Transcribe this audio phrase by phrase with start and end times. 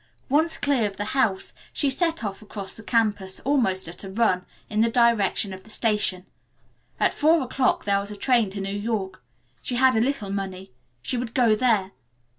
[0.29, 4.47] Once clear of the house she set off across the campus, almost at a run,
[4.67, 6.25] in the direction of the station.
[6.99, 9.21] At four o 'clock there was a train to New York.
[9.61, 10.71] She had a little money.
[11.03, 11.91] She would go there.